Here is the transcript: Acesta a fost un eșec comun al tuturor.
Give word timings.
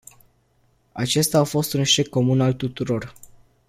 Acesta 0.91 1.39
a 1.39 1.43
fost 1.43 1.73
un 1.73 1.79
eșec 1.79 2.07
comun 2.07 2.41
al 2.41 2.53
tuturor. 2.53 3.13